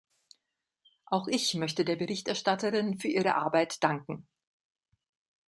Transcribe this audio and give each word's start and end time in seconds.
Auch 1.05 1.27
ich 1.27 1.53
möchte 1.53 1.85
der 1.85 1.95
Berichterstatterin 1.95 2.97
für 2.97 3.07
ihre 3.09 3.35
Arbeit 3.35 3.83
danken. 3.83 4.27